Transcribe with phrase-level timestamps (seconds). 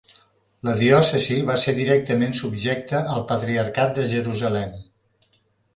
[0.69, 4.75] La diòcesi va ser directament subjecta al patriarcat de Jerusalem.